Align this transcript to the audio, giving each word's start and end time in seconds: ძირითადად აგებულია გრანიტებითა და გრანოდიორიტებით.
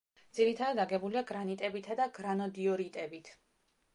ძირითადად 0.35 0.79
აგებულია 0.85 1.21
გრანიტებითა 1.31 1.97
და 2.01 2.09
გრანოდიორიტებით. 2.17 3.33